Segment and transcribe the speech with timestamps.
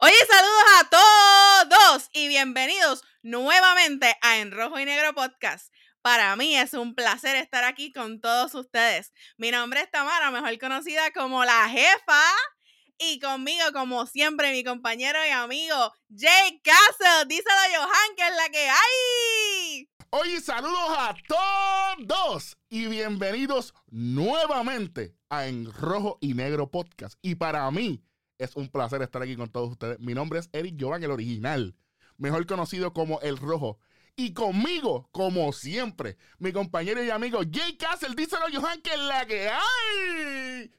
[0.00, 5.74] Oye, saludos a todos y bienvenidos nuevamente a En Rojo y Negro Podcast.
[6.02, 9.12] Para mí es un placer estar aquí con todos ustedes.
[9.38, 12.22] Mi nombre es Tamara, mejor conocida como la jefa.
[12.96, 17.24] Y conmigo, como siempre, mi compañero y amigo Jay Castle.
[17.26, 19.90] Díselo, Johan, que es la que hay.
[20.10, 27.18] Oye, saludos a todos y bienvenidos nuevamente a En Rojo y Negro Podcast.
[27.20, 28.00] Y para mí
[28.38, 29.98] es un placer estar aquí con todos ustedes.
[30.00, 31.74] Mi nombre es Eric Jovan, el original,
[32.16, 33.78] mejor conocido como El Rojo.
[34.16, 38.14] Y conmigo, como siempre, mi compañero y amigo Jay Castle.
[38.16, 40.70] Díselo, Johan, que es la que hay.